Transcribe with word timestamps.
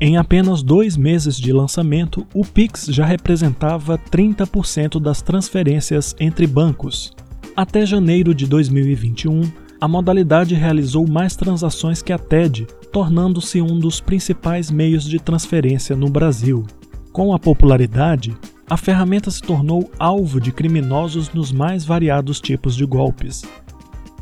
Em 0.00 0.16
apenas 0.16 0.62
dois 0.62 0.96
meses 0.96 1.36
de 1.36 1.52
lançamento, 1.52 2.24
o 2.32 2.44
Pix 2.44 2.86
já 2.86 3.04
representava 3.04 3.98
30% 3.98 5.00
das 5.00 5.20
transferências 5.20 6.14
entre 6.20 6.46
bancos. 6.46 7.12
Até 7.56 7.84
janeiro 7.84 8.32
de 8.32 8.46
2021, 8.46 9.42
a 9.80 9.88
modalidade 9.88 10.54
realizou 10.54 11.04
mais 11.08 11.34
transações 11.34 12.00
que 12.00 12.12
a 12.12 12.18
TED, 12.18 12.68
tornando-se 12.92 13.60
um 13.60 13.76
dos 13.76 14.00
principais 14.00 14.70
meios 14.70 15.02
de 15.02 15.18
transferência 15.18 15.96
no 15.96 16.08
Brasil. 16.08 16.64
Com 17.12 17.34
a 17.34 17.38
popularidade, 17.38 18.36
a 18.70 18.76
ferramenta 18.76 19.32
se 19.32 19.42
tornou 19.42 19.90
alvo 19.98 20.40
de 20.40 20.52
criminosos 20.52 21.32
nos 21.32 21.50
mais 21.50 21.84
variados 21.84 22.40
tipos 22.40 22.76
de 22.76 22.86
golpes. 22.86 23.42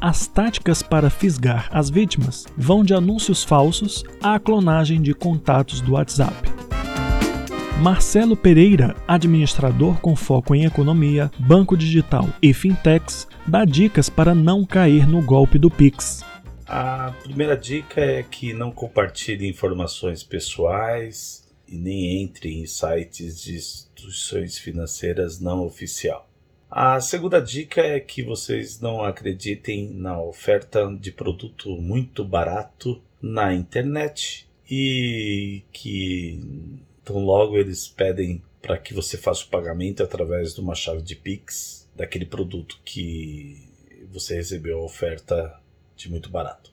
As 0.00 0.26
táticas 0.26 0.82
para 0.82 1.08
fisgar 1.08 1.70
as 1.72 1.88
vítimas 1.88 2.46
vão 2.56 2.84
de 2.84 2.92
anúncios 2.92 3.42
falsos 3.42 4.04
à 4.22 4.38
clonagem 4.38 5.00
de 5.00 5.14
contatos 5.14 5.80
do 5.80 5.92
WhatsApp. 5.92 6.34
Marcelo 7.80 8.36
Pereira, 8.36 8.94
administrador 9.08 9.98
com 10.00 10.14
foco 10.14 10.54
em 10.54 10.64
economia, 10.66 11.30
banco 11.38 11.76
digital 11.76 12.28
e 12.42 12.52
fintechs, 12.52 13.26
dá 13.46 13.64
dicas 13.64 14.10
para 14.10 14.34
não 14.34 14.66
cair 14.66 15.08
no 15.08 15.22
golpe 15.22 15.58
do 15.58 15.70
Pix. 15.70 16.22
A 16.66 17.14
primeira 17.22 17.56
dica 17.56 18.00
é 18.00 18.22
que 18.22 18.52
não 18.52 18.70
compartilhe 18.70 19.48
informações 19.48 20.22
pessoais 20.22 21.46
e 21.66 21.76
nem 21.76 22.22
entre 22.22 22.52
em 22.52 22.66
sites 22.66 23.42
de 23.42 23.56
instituições 23.56 24.58
financeiras 24.58 25.40
não 25.40 25.64
oficial. 25.64 26.25
A 26.70 27.00
segunda 27.00 27.40
dica 27.40 27.80
é 27.80 28.00
que 28.00 28.24
vocês 28.24 28.80
não 28.80 29.02
acreditem 29.02 29.88
na 29.94 30.20
oferta 30.20 30.84
de 31.00 31.12
produto 31.12 31.70
muito 31.76 32.24
barato 32.24 33.00
na 33.22 33.54
internet 33.54 34.48
e 34.68 35.62
que 35.72 36.40
tão 37.04 37.24
logo 37.24 37.56
eles 37.56 37.86
pedem 37.86 38.42
para 38.60 38.76
que 38.76 38.92
você 38.92 39.16
faça 39.16 39.44
o 39.44 39.48
pagamento 39.48 40.02
através 40.02 40.54
de 40.54 40.60
uma 40.60 40.74
chave 40.74 41.02
de 41.02 41.14
Pix 41.14 41.88
daquele 41.94 42.26
produto 42.26 42.80
que 42.84 43.68
você 44.10 44.34
recebeu 44.34 44.80
a 44.80 44.84
oferta 44.84 45.60
de 45.96 46.10
muito 46.10 46.28
barato. 46.28 46.72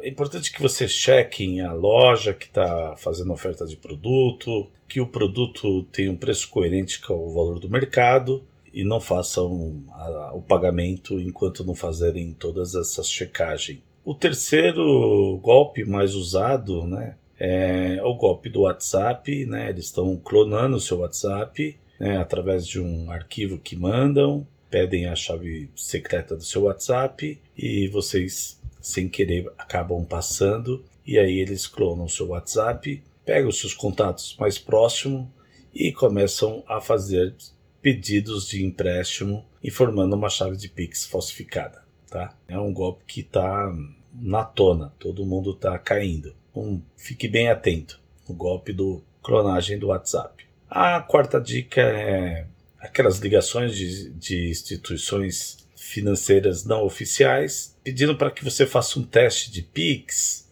É 0.00 0.08
importante 0.08 0.50
que 0.52 0.62
você 0.62 0.88
chequem 0.88 1.60
a 1.60 1.72
loja 1.72 2.32
que 2.32 2.46
está 2.46 2.96
fazendo 2.96 3.32
oferta 3.32 3.66
de 3.66 3.76
produto, 3.76 4.70
que 4.88 5.00
o 5.02 5.06
produto 5.06 5.82
tem 5.84 6.08
um 6.08 6.16
preço 6.16 6.48
coerente 6.48 6.98
com 7.00 7.14
o 7.14 7.32
valor 7.34 7.58
do 7.58 7.68
mercado 7.68 8.42
e 8.74 8.82
não 8.84 9.00
façam 9.00 9.84
a, 9.92 10.32
o 10.34 10.42
pagamento 10.42 11.20
enquanto 11.20 11.64
não 11.64 11.74
fazerem 11.74 12.34
todas 12.34 12.74
essas 12.74 13.08
checagens. 13.08 13.80
O 14.04 14.14
terceiro 14.14 15.38
golpe 15.40 15.84
mais 15.84 16.14
usado, 16.14 16.84
né, 16.84 17.14
é 17.38 18.00
o 18.02 18.14
golpe 18.14 18.50
do 18.50 18.62
WhatsApp, 18.62 19.46
né? 19.46 19.70
Eles 19.70 19.86
estão 19.86 20.16
clonando 20.16 20.76
o 20.76 20.80
seu 20.80 20.98
WhatsApp, 20.98 21.78
né, 21.98 22.18
através 22.18 22.66
de 22.66 22.80
um 22.80 23.10
arquivo 23.10 23.58
que 23.58 23.76
mandam, 23.76 24.46
pedem 24.68 25.06
a 25.06 25.14
chave 25.14 25.70
secreta 25.76 26.36
do 26.36 26.42
seu 26.42 26.64
WhatsApp 26.64 27.40
e 27.56 27.88
vocês 27.88 28.60
sem 28.80 29.08
querer 29.08 29.50
acabam 29.56 30.04
passando 30.04 30.84
e 31.06 31.18
aí 31.18 31.38
eles 31.38 31.66
clonam 31.66 32.06
o 32.06 32.10
seu 32.10 32.28
WhatsApp, 32.28 33.02
pegam 33.24 33.48
os 33.48 33.58
seus 33.58 33.72
contatos 33.72 34.36
mais 34.38 34.58
próximos 34.58 35.26
e 35.74 35.92
começam 35.92 36.62
a 36.66 36.80
fazer 36.80 37.34
pedidos 37.84 38.48
de 38.48 38.64
empréstimo 38.64 39.44
informando 39.62 40.16
uma 40.16 40.30
chave 40.30 40.56
de 40.56 40.70
Pix 40.70 41.04
falsificada. 41.04 41.84
Tá? 42.08 42.34
É 42.48 42.58
um 42.58 42.72
golpe 42.72 43.04
que 43.06 43.20
está 43.20 43.70
na 44.14 44.42
tona, 44.42 44.94
todo 44.98 45.26
mundo 45.26 45.50
está 45.50 45.78
caindo. 45.78 46.34
Então, 46.50 46.82
fique 46.96 47.28
bem 47.28 47.50
atento 47.50 48.00
no 48.26 48.34
golpe 48.34 48.72
do 48.72 49.02
clonagem 49.22 49.78
do 49.78 49.88
WhatsApp. 49.88 50.46
A 50.70 50.98
quarta 51.02 51.38
dica 51.38 51.82
é 51.82 52.46
aquelas 52.78 53.18
ligações 53.18 53.76
de, 53.76 54.08
de 54.12 54.48
instituições 54.48 55.58
financeiras 55.76 56.64
não 56.64 56.84
oficiais 56.86 57.76
pedindo 57.84 58.16
para 58.16 58.30
que 58.30 58.42
você 58.42 58.66
faça 58.66 58.98
um 58.98 59.04
teste 59.04 59.50
de 59.50 59.60
Pix 59.60 60.43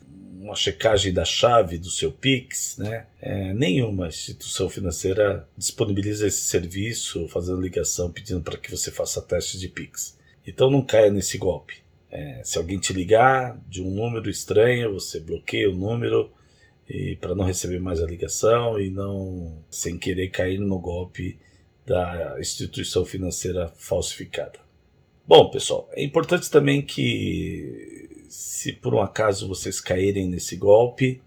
uma 0.43 0.57
checagem 0.57 1.13
da 1.13 1.25
chave 1.25 1.79
do 1.79 1.89
seu 1.89 2.11
Pix, 2.11 2.77
né? 2.77 3.07
É, 3.21 3.55
nenhuma 3.55 4.09
instituição 4.09 4.69
financeira 4.69 5.49
disponibiliza 5.57 6.27
esse 6.27 6.43
serviço, 6.43 7.29
fazendo 7.29 7.61
ligação, 7.61 8.11
pedindo 8.11 8.41
para 8.41 8.59
que 8.59 8.71
você 8.71 8.91
faça 8.91 9.23
teste 9.23 9.57
de 9.57 9.69
Pix. 9.69 10.19
Então 10.45 10.69
não 10.69 10.83
caia 10.83 11.13
nesse 11.13 11.39
golpe. 11.39 11.77
É, 12.11 12.41
se 12.43 12.59
alguém 12.59 12.79
te 12.79 12.93
ligar 12.93 13.57
de 13.69 13.81
um 13.81 13.91
número 13.91 14.29
estranho, 14.29 14.93
você 14.93 15.21
bloqueia 15.21 15.71
o 15.71 15.75
número 15.75 16.31
e 16.89 17.17
para 17.17 17.37
não 17.37 17.45
receber 17.45 17.79
mais 17.79 18.03
a 18.03 18.07
ligação 18.07 18.79
e 18.81 18.91
não 18.91 19.65
sem 19.71 19.97
querer 19.97 20.29
cair 20.29 20.59
no 20.59 20.79
golpe 20.79 21.39
da 21.87 22.37
instituição 22.41 23.05
financeira 23.05 23.73
falsificada. 23.77 24.59
Bom, 25.27 25.51
pessoal, 25.51 25.89
é 25.93 26.03
importante 26.03 26.51
também 26.51 26.83
que 26.83 27.82
se 28.33 28.73
por 28.73 28.95
um 28.95 29.03
acaso 29.03 29.47
vocês 29.47 29.79
caírem 29.79 30.27
nesse 30.27 30.57
golpe, 30.57 31.21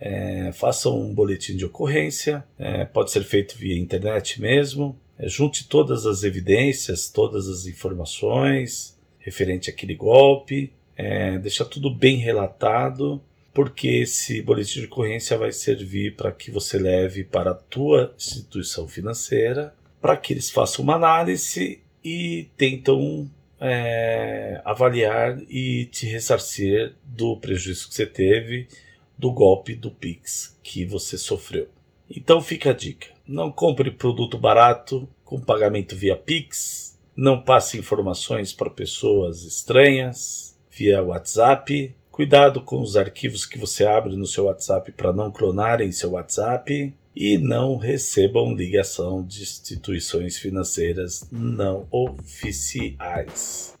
é, 0.00 0.50
façam 0.52 1.00
um 1.00 1.14
boletim 1.14 1.56
de 1.56 1.64
ocorrência, 1.64 2.44
é, 2.58 2.84
pode 2.84 3.12
ser 3.12 3.22
feito 3.22 3.56
via 3.56 3.78
internet 3.78 4.40
mesmo. 4.40 4.98
É, 5.16 5.28
junte 5.28 5.68
todas 5.68 6.04
as 6.04 6.24
evidências, 6.24 7.08
todas 7.08 7.46
as 7.46 7.66
informações 7.66 8.98
referente 9.20 9.70
àquele 9.70 9.94
golpe, 9.94 10.72
é, 10.96 11.38
tudo 11.70 11.94
bem 11.94 12.16
relatado, 12.16 13.22
porque 13.54 13.86
esse 13.88 14.42
boletim 14.42 14.80
de 14.80 14.86
ocorrência 14.86 15.38
vai 15.38 15.52
servir 15.52 16.16
para 16.16 16.32
que 16.32 16.50
você 16.50 16.76
leve 16.76 17.22
para 17.22 17.52
a 17.52 17.54
tua 17.54 18.12
instituição 18.16 18.88
financeira, 18.88 19.72
para 20.00 20.16
que 20.16 20.32
eles 20.32 20.50
façam 20.50 20.82
uma 20.82 20.96
análise 20.96 21.80
e 22.02 22.48
tentam 22.56 23.30
é, 23.60 24.60
avaliar 24.64 25.38
e 25.48 25.86
te 25.86 26.06
ressarcir 26.06 26.94
do 27.04 27.36
prejuízo 27.36 27.88
que 27.88 27.94
você 27.94 28.06
teve 28.06 28.68
do 29.16 29.32
golpe 29.32 29.74
do 29.74 29.90
Pix 29.90 30.56
que 30.62 30.84
você 30.84 31.18
sofreu. 31.18 31.68
Então 32.08 32.40
fica 32.40 32.70
a 32.70 32.74
dica: 32.74 33.08
não 33.26 33.50
compre 33.50 33.90
produto 33.90 34.38
barato 34.38 35.08
com 35.24 35.40
pagamento 35.40 35.96
via 35.96 36.16
Pix, 36.16 36.98
não 37.16 37.42
passe 37.42 37.78
informações 37.78 38.52
para 38.52 38.70
pessoas 38.70 39.42
estranhas 39.42 40.56
via 40.70 41.02
WhatsApp. 41.02 41.94
Cuidado 42.10 42.60
com 42.62 42.80
os 42.80 42.96
arquivos 42.96 43.46
que 43.46 43.58
você 43.58 43.86
abre 43.86 44.16
no 44.16 44.26
seu 44.26 44.44
WhatsApp 44.46 44.90
para 44.92 45.12
não 45.12 45.30
clonarem 45.30 45.92
seu 45.92 46.12
WhatsApp 46.12 46.92
e 47.20 47.36
não 47.36 47.76
recebam 47.76 48.54
ligação 48.54 49.26
de 49.26 49.42
instituições 49.42 50.38
financeiras 50.38 51.28
não 51.32 51.84
oficiais. 51.90 53.74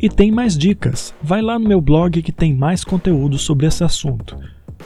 E 0.00 0.08
tem 0.08 0.32
mais 0.32 0.58
dicas. 0.58 1.14
Vai 1.22 1.40
lá 1.40 1.56
no 1.56 1.68
meu 1.68 1.80
blog 1.80 2.20
que 2.20 2.32
tem 2.32 2.52
mais 2.52 2.82
conteúdo 2.82 3.38
sobre 3.38 3.66
esse 3.66 3.84
assunto. 3.84 4.36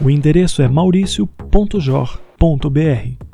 O 0.03 0.11
endereço 0.11 0.61
é 0.61 0.69
mauricio.jor.br. 0.69 3.34